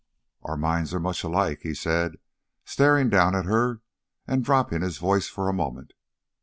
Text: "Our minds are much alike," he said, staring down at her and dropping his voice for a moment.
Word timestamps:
"Our 0.41 0.57
minds 0.57 0.95
are 0.95 0.99
much 0.99 1.23
alike," 1.23 1.59
he 1.61 1.75
said, 1.75 2.17
staring 2.65 3.11
down 3.11 3.35
at 3.35 3.45
her 3.45 3.81
and 4.25 4.43
dropping 4.43 4.81
his 4.81 4.97
voice 4.97 5.27
for 5.29 5.47
a 5.47 5.53
moment. 5.53 5.93